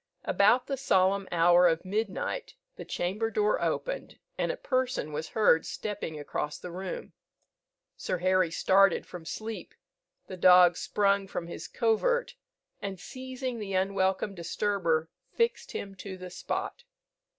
[0.25, 5.63] About the solemn hour of midnight the chamber door opened, and a person was heard
[5.63, 7.13] stepping across the room.
[7.97, 9.75] Sir Harry started from sleep;
[10.25, 12.33] the dog sprung from his covert,
[12.81, 16.83] and seizing the unwelcome disturber, fixed him to the spot.